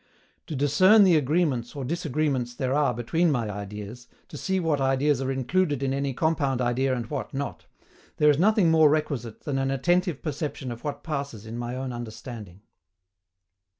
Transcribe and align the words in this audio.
To 0.47 0.55
discern 0.55 1.03
the 1.03 1.15
agreements 1.15 1.75
or 1.75 1.85
disagreements 1.85 2.55
there 2.55 2.73
are 2.73 2.91
between 2.91 3.29
my 3.31 3.51
ideas, 3.51 4.07
to 4.29 4.35
see 4.35 4.59
what 4.59 4.81
ideas 4.81 5.21
are 5.21 5.31
included 5.31 5.83
in 5.83 5.93
any 5.93 6.11
compound 6.11 6.59
idea 6.59 6.95
and 6.95 7.05
what 7.05 7.35
not, 7.35 7.67
there 8.17 8.31
is 8.31 8.39
nothing 8.39 8.71
more 8.71 8.89
requisite 8.89 9.41
than 9.41 9.59
an 9.59 9.69
attentive 9.69 10.23
perception 10.23 10.71
of 10.71 10.83
what 10.83 11.03
passes 11.03 11.45
in 11.45 11.55
my 11.55 11.75
own 11.75 11.93
understanding. 11.93 12.61